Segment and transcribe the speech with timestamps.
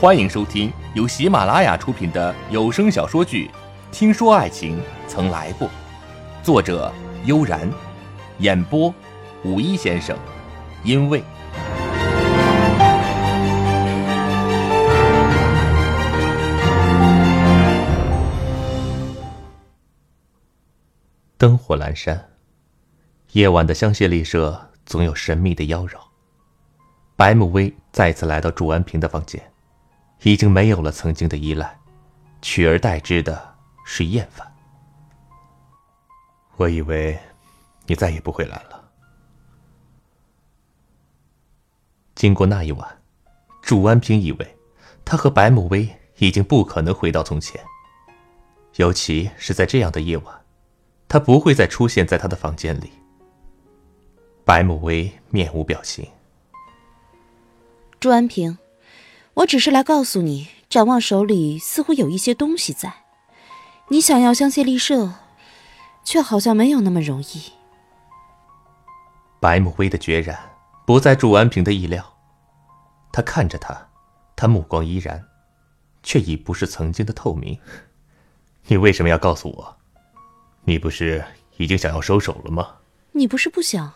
[0.00, 3.48] 欢迎收听由喜马拉雅出品的有声小说剧
[3.90, 5.66] 《听说爱情曾来过》，
[6.40, 6.92] 作者
[7.24, 7.68] 悠然，
[8.38, 8.94] 演播
[9.42, 10.16] 五一先生，
[10.84, 11.20] 因为
[21.36, 22.28] 灯火阑珊，
[23.32, 25.98] 夜晚的香榭丽舍总有神秘的妖娆。
[27.16, 29.47] 白慕薇再次来到祝安平的房间，
[30.22, 31.78] 已经没有了曾经的依赖，
[32.42, 33.54] 取而代之的
[33.84, 34.46] 是厌烦。
[36.56, 37.18] 我以为
[37.86, 38.90] 你再也不会来了。
[42.14, 43.02] 经过那一晚，
[43.62, 44.56] 祝安平以为
[45.04, 47.62] 他和白慕薇已经不可能回到从前，
[48.74, 50.34] 尤其是在这样的夜晚。
[51.06, 52.92] 他不会再出现在他的房间里。
[54.44, 56.06] 白慕薇面无表情。
[57.98, 58.58] 朱安平，
[59.38, 62.92] 我只是来告诉你，展望手里似乎有一些东西在，
[63.88, 65.12] 你想要香榭丽舍，
[66.02, 67.52] 却好像没有那么容易。
[69.38, 70.36] 白慕薇的决然
[70.84, 72.04] 不在祝安平的意料，
[73.12, 73.88] 他看着他，
[74.34, 75.24] 他目光依然，
[76.02, 77.56] 却已不是曾经的透明。
[78.66, 79.76] 你为什么要告诉我？
[80.64, 81.24] 你不是
[81.58, 82.74] 已经想要收手了吗？
[83.12, 83.92] 你不是不想。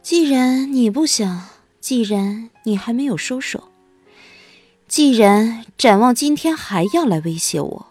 [0.00, 1.46] 既然你不想，
[1.88, 3.70] 既然你还没有收手，
[4.86, 7.86] 既然展望今天还要来威胁我，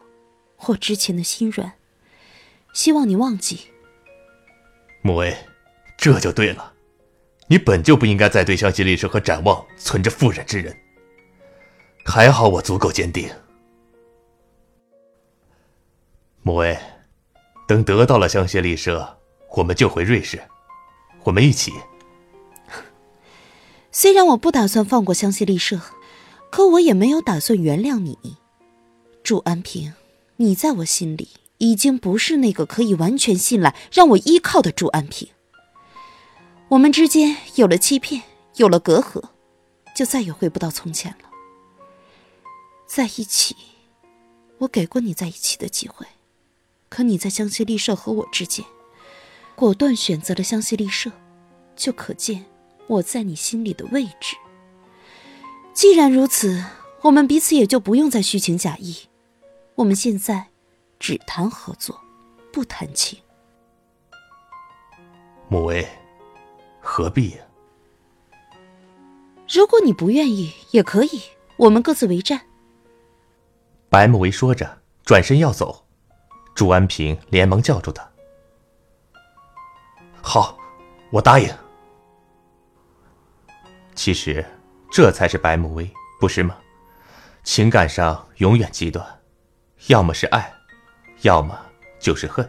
[0.67, 1.73] 我之前的心软，
[2.73, 3.71] 希望你忘记。
[5.01, 5.35] 穆威，
[5.97, 6.73] 这就对了，
[7.47, 10.77] 你本就不应该再对香榭丽舍和展望存着妇人之仁。
[12.05, 13.27] 还好我足够坚定。
[16.43, 16.77] 穆威，
[17.67, 19.17] 等得到了香榭丽舍，
[19.55, 20.39] 我们就回瑞士，
[21.23, 21.73] 我们一起。
[23.99, 25.81] 虽然我不打算放过香榭丽舍，
[26.51, 28.37] 可我也没有打算原谅你。
[29.23, 29.91] 祝安平，
[30.35, 35.29] 你在我心里已经不是那个可以完全信赖、让我依靠的祝安平。
[36.69, 38.21] 我们之间有了欺骗，
[38.57, 39.29] 有了隔阂，
[39.95, 41.29] 就再也回不到从前了。
[42.85, 43.55] 在一起，
[44.59, 46.05] 我给过你在一起的机会。
[46.89, 48.63] 可你在香榭丽舍和我之间，
[49.55, 51.11] 果断选择了香榭丽舍，
[51.75, 52.45] 就可见
[52.87, 54.35] 我在你心里的位置。
[55.73, 56.63] 既然如此，
[57.01, 58.95] 我们彼此也就不用再虚情假意。
[59.75, 60.47] 我们现在
[60.99, 61.99] 只谈合作，
[62.51, 63.19] 不谈情。
[65.49, 65.87] 穆威，
[66.81, 67.37] 何必呀？
[69.47, 71.21] 如果你不愿意，也可以，
[71.57, 72.41] 我们各自为战。
[73.89, 75.85] 白慕薇说着，转身要走。
[76.55, 78.09] 朱安平连忙叫住他
[80.23, 80.57] ：“好，
[81.11, 81.47] 我答应。”
[83.97, 84.45] 其实，
[84.91, 86.55] 这才是白慕薇，不是吗？
[87.43, 89.03] 情感上永远极端，
[89.87, 90.53] 要么是爱，
[91.23, 91.59] 要么
[91.99, 92.47] 就是恨，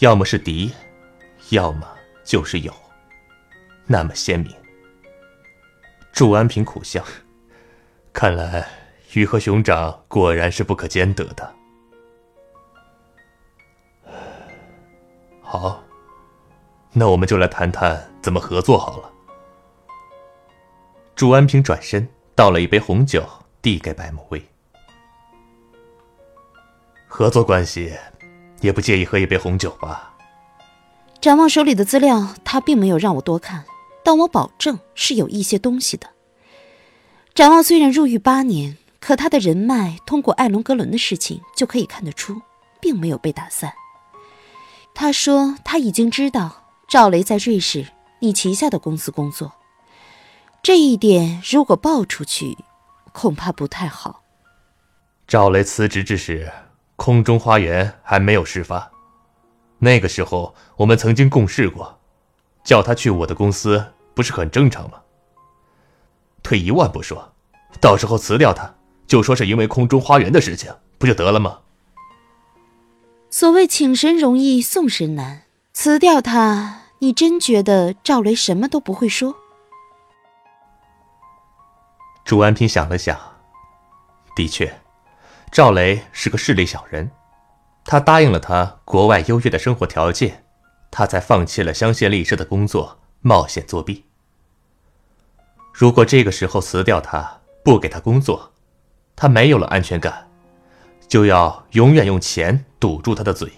[0.00, 0.70] 要么是敌，
[1.48, 1.88] 要么
[2.22, 2.72] 就是友，
[3.86, 4.54] 那么鲜明。
[6.12, 7.02] 祝安平苦笑，
[8.12, 8.68] 看来
[9.14, 11.54] 鱼和熊掌果然是不可兼得的。
[15.40, 15.82] 好，
[16.92, 19.10] 那我们就来谈谈怎么合作好了。
[21.20, 23.22] 朱安平转身倒了一杯红酒，
[23.60, 24.42] 递给白慕薇。
[27.06, 27.92] 合作关系，
[28.62, 30.14] 也不介意喝一杯红酒吧？
[31.20, 33.66] 展望手里的资料，他并没有让我多看，
[34.02, 36.08] 但我保证是有一些东西的。
[37.34, 42.40] 展望虽然入狱八年，可他的人脉，通过艾伦格伦的事情就可以看得出，
[42.80, 43.74] 并没有被打散。
[44.94, 47.88] 他说他已经知道赵雷在瑞士
[48.20, 49.52] 你旗下的公司工作，
[50.62, 52.56] 这一点如果爆出去，
[53.12, 54.22] 恐怕不太好。
[55.26, 56.52] 赵雷辞职之时，
[56.96, 58.90] 空中花园还没有事发，
[59.78, 61.98] 那个时候我们曾经共事过，
[62.62, 63.82] 叫他去我的公司
[64.14, 65.00] 不是很正常吗？
[66.42, 67.32] 退一万步说，
[67.80, 68.74] 到时候辞掉他，
[69.06, 71.60] 就说是因为空中花园的事情，不就得了吗？
[73.30, 79.36] 所谓请神容易送神难，辞掉他，你真觉得赵雷什么都不会说？
[82.30, 83.18] 朱安平想了想，
[84.36, 84.72] 的确，
[85.50, 87.10] 赵雷是个势利小人，
[87.84, 90.44] 他答应了他国外优越的生活条件，
[90.92, 94.04] 他才放弃了香榭丽舍的工作，冒险作弊。
[95.72, 98.52] 如果这个时候辞掉他，不给他工作，
[99.16, 100.28] 他没有了安全感。
[101.08, 103.52] 就要永远用钱堵住他的嘴，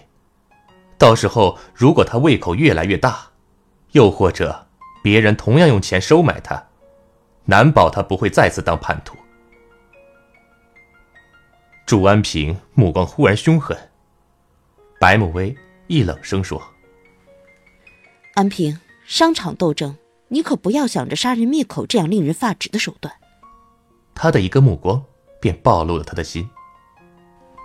[0.97, 3.27] 到时候如果他胃口越来越大，
[3.91, 4.65] 又或者
[5.03, 6.69] 别人同样用钱收买他，
[7.45, 9.17] 难保他不会再次当叛徒。
[11.85, 13.77] 祝安平目光忽然凶狠。
[14.99, 15.55] 白慕薇
[15.87, 16.61] 一冷声说
[18.35, 19.95] ：“安平，商场斗争，
[20.29, 23.13] 你可不要想着杀人灭口这样令人发指的手段。”
[24.15, 25.03] 他的一个目光
[25.41, 26.49] 便暴露了他的心。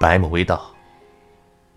[0.00, 0.74] 白慕薇道：“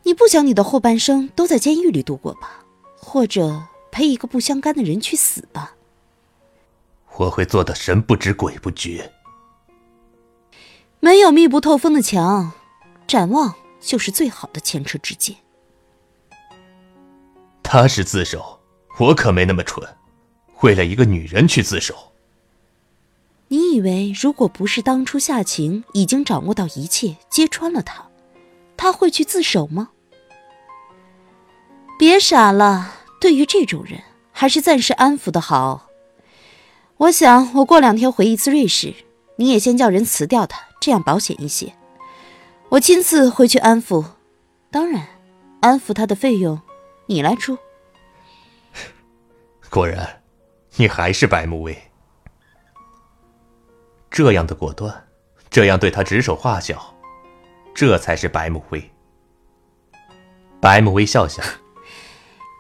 [0.04, 2.66] 你不想你的后半生都在监狱里度过吧？
[2.98, 5.76] 或者陪一个不相干的人去死吧？”
[7.18, 9.12] 我会做的神不知鬼不觉。
[11.00, 12.52] 没有密不透风的墙，
[13.08, 15.36] 展望就是最好的前车之鉴。
[17.64, 18.60] 他是自首，
[19.00, 19.88] 我可没那么蠢，
[20.62, 22.14] 为了一个女人去自首。
[23.48, 28.08] 你以为如果不是当初夏晴已经掌握到一切，揭穿了他，
[28.78, 29.90] 他会去自首吗？
[32.00, 35.91] 别傻了，对于这种人，还是暂时安抚的好。
[37.02, 38.94] 我想，我过两天回一次瑞士，
[39.38, 41.74] 你也先叫人辞掉他，这样保险一些。
[42.70, 44.06] 我亲自回去安抚，
[44.70, 45.08] 当然，
[45.62, 46.62] 安抚他的费用，
[47.08, 47.58] 你来出。
[49.72, 50.22] 果然，
[50.76, 51.76] 你还是白慕薇。
[54.12, 55.08] 这样的果断，
[55.50, 56.94] 这样对他指手画脚，
[57.74, 58.92] 这才是白慕薇。
[60.60, 61.42] 白慕薇笑笑，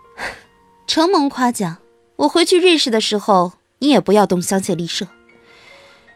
[0.88, 1.78] 承蒙夸奖。
[2.16, 3.61] 我回去瑞士的时候。
[3.82, 5.08] 你也不要动香榭丽舍，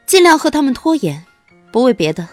[0.06, 1.26] 尽量和他们拖延。
[1.72, 2.30] 不为别的，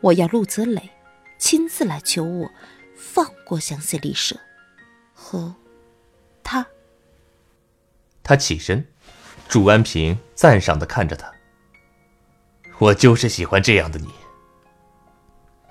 [0.00, 0.90] 我要陆泽磊
[1.38, 2.50] 亲自来求我
[2.96, 4.36] 放过香榭丽舍
[5.14, 5.54] 和
[6.42, 6.66] 他。
[8.24, 8.84] 他起身，
[9.48, 11.32] 祝安平赞赏的看着他。
[12.78, 14.08] 我就是喜欢这样的你。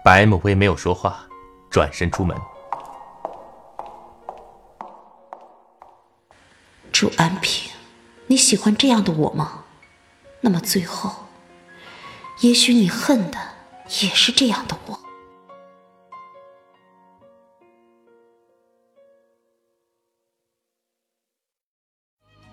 [0.02, 1.28] 白慕薇没有说话，
[1.70, 2.36] 转身出门。
[6.94, 7.73] 祝安平。
[8.28, 9.66] 你喜欢这样的我吗？
[10.42, 11.28] 那么最后，
[12.42, 13.38] 也许你恨的
[14.02, 15.00] 也是这样的我。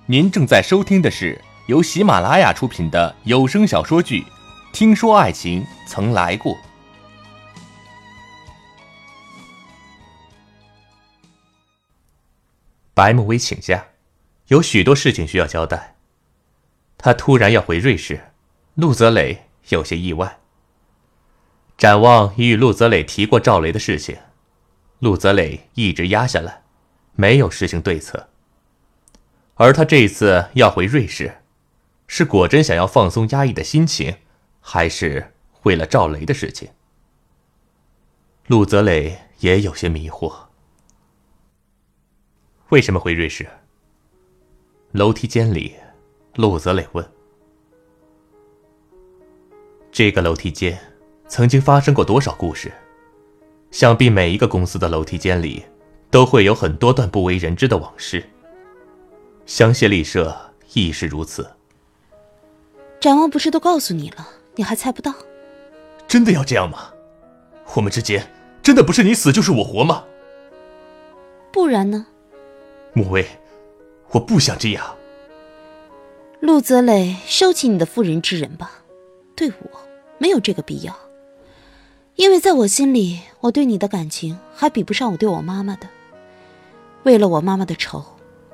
[0.06, 4.22] 您正在收听的是由喜马拉雅出品的有声小说剧
[4.72, 6.54] 《听说爱情曾来过》。
[12.92, 13.89] 白慕薇请假。
[14.50, 15.96] 有许多事情需要交代。
[16.98, 18.32] 他突然要回瑞士，
[18.74, 20.40] 陆泽磊有些意外。
[21.78, 24.18] 展望已与陆泽磊提过赵雷的事情，
[24.98, 26.62] 陆泽磊一直压下来，
[27.12, 28.28] 没有实行对策。
[29.54, 31.42] 而他这次要回瑞士，
[32.08, 34.16] 是果真想要放松压抑的心情，
[34.60, 35.32] 还是
[35.62, 36.70] 为了赵雷的事情？
[38.48, 40.48] 陆泽磊也有些迷惑。
[42.70, 43.48] 为什么回瑞士？
[44.92, 45.72] 楼梯间里，
[46.34, 47.12] 陆泽磊问
[49.92, 50.76] ：“这个楼梯间
[51.28, 52.72] 曾经发生过多少故事？
[53.70, 55.64] 想必每一个公司的楼梯间里，
[56.10, 58.28] 都会有很多段不为人知的往事。
[59.46, 60.36] 香榭丽舍
[60.72, 61.48] 亦是如此。”
[62.98, 65.14] 展望不是都告诉你了，你还猜不到？
[66.08, 66.92] 真的要这样吗？
[67.76, 68.28] 我们之间
[68.60, 70.04] 真的不是你死就是我活吗？
[71.52, 72.08] 不然呢？
[72.92, 73.24] 莫威。
[74.12, 74.96] 我不想这样，
[76.40, 78.82] 陆泽磊，收起你的妇人之仁吧，
[79.36, 79.80] 对我
[80.18, 80.96] 没有这个必要。
[82.16, 85.88] 因为在我心里，我对你的感情还比不上我对我妈妈的。
[87.04, 88.04] 为了我妈妈的仇，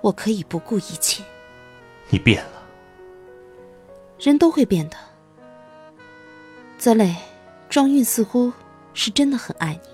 [0.02, 1.24] 我可以不顾一切。
[2.10, 2.62] 你变了，
[4.20, 4.96] 人都会变的。
[6.78, 7.16] 泽磊，
[7.70, 8.52] 庄韵似乎
[8.92, 9.88] 是真的很爱你，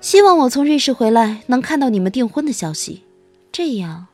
[0.00, 3.04] 希望我从瑞士回来能看到你们订婚的消息，
[3.52, 4.06] 这样。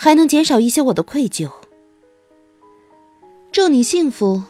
[0.00, 1.50] 还能减少一些我的愧疚。
[3.50, 4.40] 祝你幸福。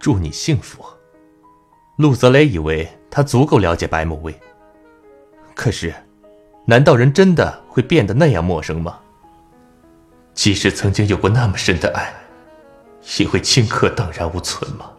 [0.00, 0.84] 祝你幸福。
[1.98, 4.34] 陆泽雷以为他足够了解白慕薇，
[5.54, 5.94] 可是，
[6.66, 8.98] 难道人真的会变得那样陌生吗？
[10.34, 12.12] 即使曾经有过那么深的爱，
[13.20, 14.90] 也会顷刻荡然无存吗？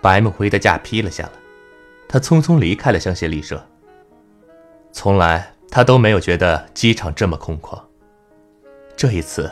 [0.00, 1.39] 白慕薇的假批了下来。
[2.12, 3.64] 他匆匆离开了香榭丽舍。
[4.90, 7.80] 从来他都没有觉得机场这么空旷。
[8.96, 9.48] 这一次，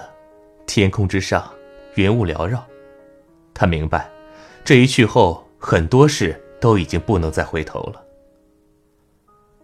[0.67, 1.49] 天空之上
[1.95, 2.67] 云雾缭绕，
[3.55, 4.11] 他明白，
[4.65, 8.05] 这一去后很多事都已经不能再回头了。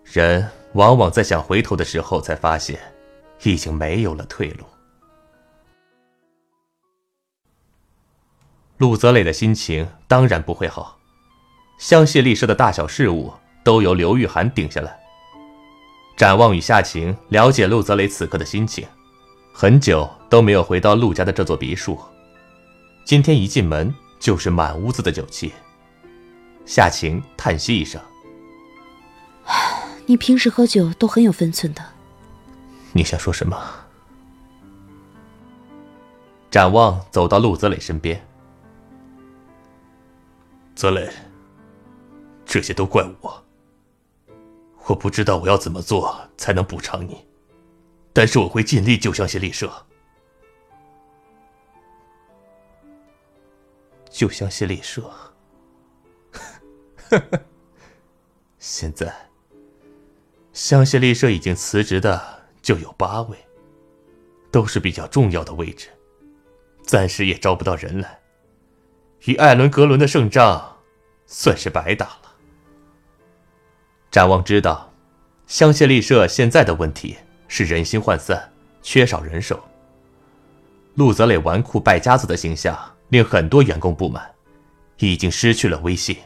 [0.05, 2.79] 人往往在想回头的时候，才发现，
[3.43, 4.65] 已经没有了退路。
[8.77, 11.01] 陆泽磊的心情当然不会好。
[11.79, 14.99] 香榭丽舍的大小事务都由刘玉涵顶下来。
[16.17, 18.87] 展望与夏晴了解陆泽雷此刻的心情，
[19.53, 21.99] 很久都没有回到陆家的这座别墅。
[23.05, 25.53] 今天一进门就是满屋子的酒气。
[26.65, 28.01] 夏晴叹息一声
[30.07, 31.85] ：“你平时喝酒都很有分寸的。”
[32.95, 33.61] 你想说什么？
[36.51, 38.25] 展望走到陆泽磊身边
[40.77, 41.11] ：“泽磊，
[42.55, 43.45] 这些都怪我。”
[44.87, 47.27] 我不知道我要怎么做才能补偿你，
[48.13, 49.73] 但是我会尽力救香榭丽舍。
[54.09, 55.11] 救香榭丽舍。
[58.61, 59.13] 现在，
[60.53, 63.37] 香榭丽舍已经辞职的就有八位，
[64.53, 65.89] 都是比较重要的位置，
[66.85, 68.21] 暂时也招不到人来。
[69.25, 70.77] 与艾伦格伦的胜仗，
[71.27, 72.24] 算是白打了。
[74.15, 74.89] 展望知道，
[75.49, 77.17] 香榭丽舍现在的问题
[77.49, 78.49] 是人心涣散，
[78.81, 79.61] 缺少人手。
[80.95, 82.79] 陆泽磊纨绔败家子的形象
[83.09, 84.25] 令很多员工不满，
[84.99, 86.17] 已经失去了威信。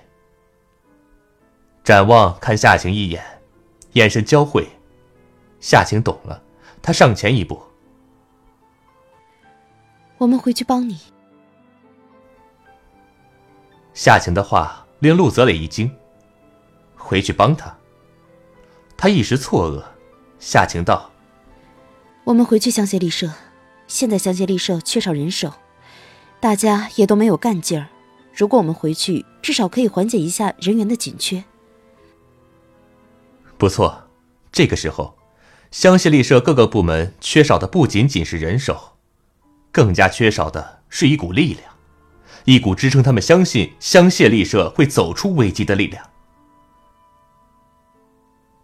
[1.83, 3.25] 展望看夏晴一眼，
[3.93, 4.69] 眼神交汇，
[5.59, 6.43] 夏晴懂了，
[6.83, 7.59] 他上前一步
[10.21, 11.01] ：“我们回去帮你。”
[13.97, 15.91] 夏晴的话令陆泽磊一惊，
[16.95, 17.75] 回去帮他。
[19.01, 19.81] 他一时错愕，
[20.41, 21.13] 夏晴道
[22.27, 23.31] ：“我们回去香榭丽舍，
[23.87, 25.55] 现在香榭丽舍缺少人手，
[26.41, 27.87] 大家也都没有干劲儿。
[28.35, 31.45] 如果我们回去，至少可以缓解一下人员的紧缺。”
[33.57, 34.09] 不错，
[34.51, 35.17] 这个时候，
[35.71, 38.97] 香榭丽舍各个部门缺少的不仅仅是人手，
[39.71, 41.73] 更加缺少的是一股力量，
[42.47, 46.08] 一股支撑他们相信香榭丽舍会走出危机的力量。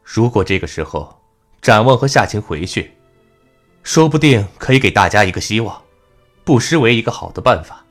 [0.05, 1.19] 如果这个时候，
[1.63, 2.93] 展望和夏晴回去，
[3.83, 5.83] 说不定可以给大家一个希望，
[6.45, 7.83] 不失为一个好的办法。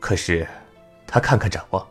[0.00, 0.48] 可是，
[1.06, 1.86] 他看看展望，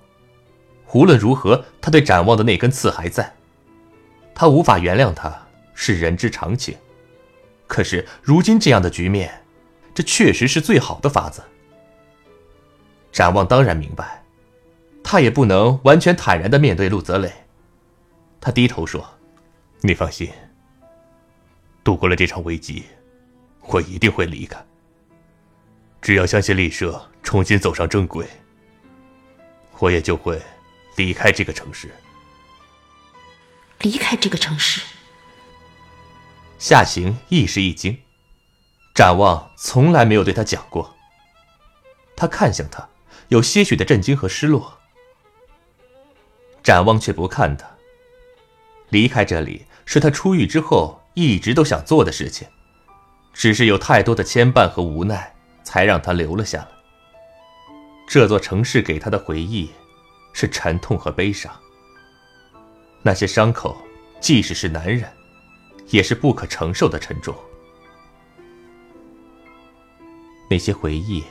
[0.93, 3.33] 无论如何，他对展望的那根刺还在，
[4.33, 6.75] 他无法原谅他，是人之常情。
[7.67, 9.45] 可是如今这样的局面，
[9.93, 11.41] 这确实是最好的法子。
[13.11, 14.23] 展望当然明白，
[15.03, 17.31] 他也不能完全坦然的面对陆泽磊。
[18.41, 19.07] 他低头说
[19.81, 20.33] ：“你放心，
[21.83, 22.83] 度过了这场危机，
[23.61, 24.59] 我一定会离开。
[26.01, 28.27] 只要相信丽舍重新走上正轨，
[29.77, 30.41] 我也就会
[30.95, 31.93] 离开这个城市。
[33.81, 34.81] 离开这个城市。”
[36.57, 37.95] 夏行亦是一惊，
[38.95, 40.95] 展望从来没有对他讲过。
[42.15, 42.89] 他看向他，
[43.27, 44.79] 有些许的震惊和失落。
[46.63, 47.69] 展望却不看他。
[48.91, 52.47] 离开这里是他出狱之后一直都想做的事情，
[53.33, 55.33] 只是有太多的牵绊和无奈，
[55.63, 56.67] 才让他留了下来。
[58.07, 59.69] 这座城市给他的回忆，
[60.33, 61.51] 是沉痛和悲伤。
[63.01, 63.77] 那些伤口，
[64.19, 65.09] 即使是男人，
[65.87, 67.33] 也是不可承受的沉重。
[70.49, 71.23] 那些回忆，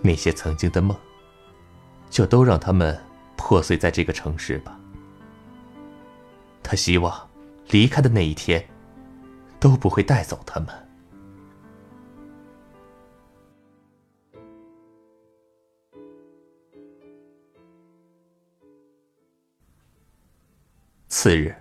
[0.00, 0.96] 那些曾经的梦，
[2.08, 2.96] 就都让他们
[3.36, 4.78] 破碎在这个城市吧。
[6.62, 7.28] 他希望，
[7.68, 8.66] 离开的那一天，
[9.60, 10.68] 都不会带走他们。
[21.08, 21.56] 次日，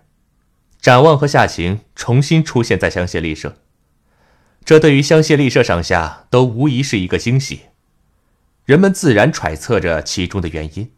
[0.79, 3.57] 展望和夏晴重新出现在香榭丽舍，
[4.63, 7.63] 这对于香榭丽舍上下都无疑是一个惊喜。
[8.63, 10.93] 人们自然揣测着其中的原因，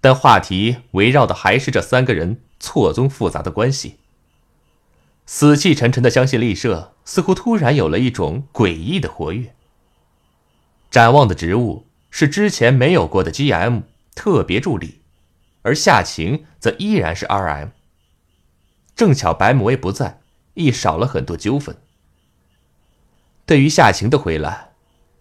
[0.00, 2.45] 但话题围绕的还是这三个人。
[2.58, 3.98] 错综复杂的关系。
[5.26, 9.54] 死气沉沉的香榭丽舍似乎突然有了一种诡异的活跃。
[10.90, 13.80] 展望的职务是之前没有过的 G.M
[14.14, 15.00] 特别助理，
[15.62, 17.68] 而夏晴则依然是 R.M。
[18.94, 20.20] 正巧白母薇不在，
[20.54, 21.76] 亦少了很多纠纷。
[23.44, 24.70] 对于夏晴的回来，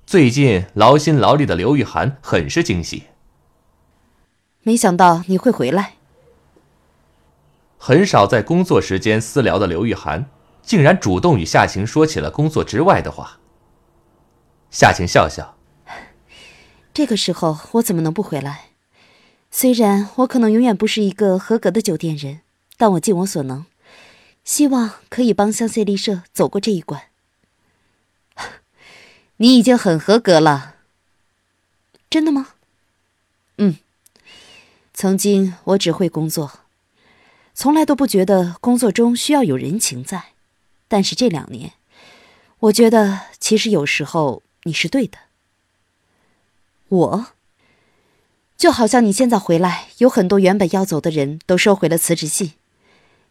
[0.05, 3.05] 最近劳心劳力的刘玉涵很是惊喜。
[4.61, 5.94] 没想到你会回来。
[7.87, 10.25] 很少在工作时间私聊的刘玉涵，
[10.63, 13.37] 竟然主动与夏晴说起了工作之外的话。
[14.71, 15.55] 夏晴笑笑
[16.95, 18.69] ：“这个时候我怎么能不回来？
[19.51, 22.39] 虽然我可能永远不是一个合格的酒店人，
[22.75, 23.67] 但我尽我所能，
[24.43, 27.03] 希望可以帮香榭丽舍走过这一关。
[29.37, 30.77] 你已经很合格了，
[32.09, 32.47] 真的吗？
[33.59, 33.75] 嗯，
[34.91, 36.61] 曾经我只会工作。”
[37.57, 40.33] 从来都不觉得工作中需要有人情在，
[40.89, 41.71] 但是这两年，
[42.59, 45.17] 我觉得其实有时候你是对的。
[46.89, 47.27] 我，
[48.57, 52.51] 就好像你现在回来，有很多原本要走的人都收回了辞职信，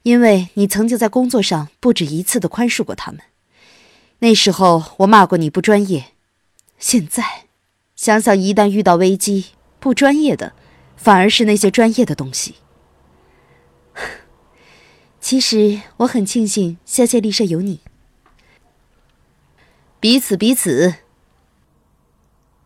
[0.04, 3.20] 因为你曾经在工作上不止一次的宽恕过他们。
[4.20, 6.12] 那时候我骂过你不专业，
[6.78, 7.44] 现在
[7.94, 10.54] 想想，一旦遇到危机，不专业的
[10.96, 12.54] 反而是那些专业的东西。
[15.24, 17.80] 其实我很庆幸香榭丽舍有你，
[19.98, 20.96] 彼此彼此。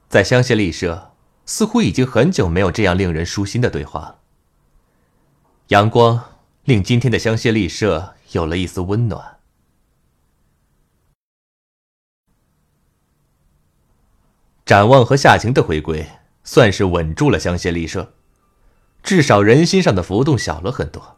[0.08, 1.14] 在香榭丽舍，
[1.46, 4.18] 似乎已经很久没有这样令人舒心的对话。
[5.68, 6.34] 阳光
[6.64, 9.38] 令今天的香榭丽舍有了一丝温暖。
[14.66, 16.04] 展望和夏晴的回归，
[16.42, 18.14] 算是稳住了香榭丽舍，
[19.04, 21.17] 至少人心上的浮动小了很多。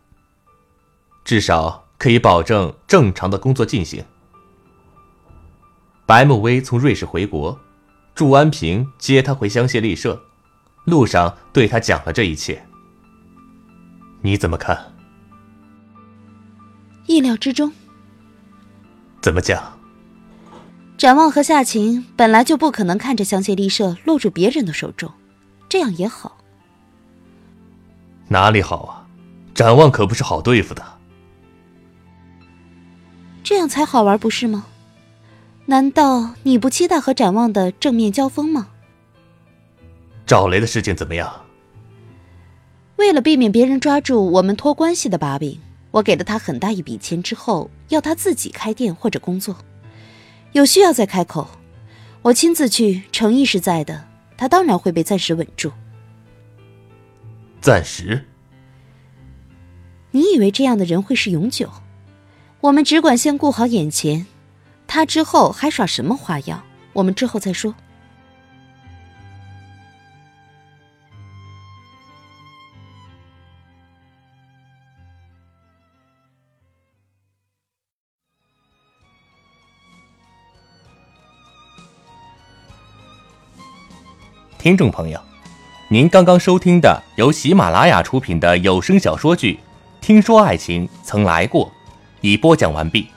[1.25, 4.05] 至少可以保证正常的工作进行。
[6.07, 7.59] 白慕薇从瑞士回国，
[8.15, 10.21] 祝安平接他回香榭丽舍，
[10.85, 12.67] 路上对他讲了这一切。
[14.23, 14.93] 你怎么看？
[17.07, 17.73] 意料之中。
[19.23, 19.79] 怎么讲？
[20.99, 25.12] 展望和夏晴本来就不可能看着香榭丽舍落入别人的手中，
[25.69, 26.39] 这样也好。
[28.29, 29.07] 哪里好啊？
[29.55, 31.00] 展望可不是好对付的。
[33.50, 34.64] 这样才好玩，不是吗？
[35.66, 38.69] 难道你不期待和展望的正面交锋吗？
[40.25, 41.45] 赵雷的事情怎么样？
[42.95, 45.59] 为了避免别人抓住我们托关系的把柄，
[45.90, 49.57] 我给了他很大一笔钱之后，要他自己开店或者工作。
[50.52, 51.49] 有需要再开口，
[52.23, 55.73] 我亲自去，诚意是在的，他当然会被暂时稳住。
[57.61, 58.26] 暂时？
[60.12, 61.69] 你以为这样的人会是永久？
[62.62, 64.26] 我们只管先顾好眼前，
[64.87, 66.62] 他之后还耍什么花样，
[66.93, 67.75] 我们之后再说。
[84.59, 85.18] 听众朋友，
[85.88, 89.55] 您刚刚收听的由喜马拉雅出品的有声小说剧
[90.07, 91.66] 《听说爱情曾来过》，
[92.20, 93.09] 已播讲完毕。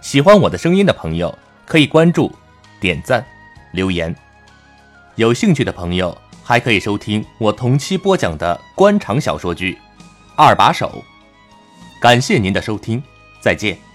[0.00, 2.32] 喜欢我的声音的朋友，可以关注、
[2.80, 3.24] 点赞、
[3.72, 4.14] 留言。
[5.16, 9.72] 有兴趣的朋友，还可以收听我同期播讲的官场小说剧
[10.36, 11.04] 《二把手》。
[12.00, 13.02] 感谢您的收听，
[13.40, 13.87] 再见。